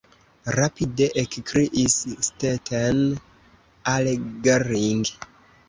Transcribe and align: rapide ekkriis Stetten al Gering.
rapide 0.53 1.09
ekkriis 1.23 1.99
Stetten 2.29 3.05
al 3.95 4.11
Gering. 4.49 5.09